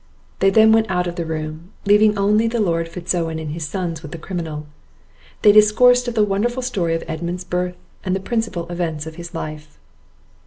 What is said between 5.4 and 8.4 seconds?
They discoursed of the wonderful story of Edmund's birth, and the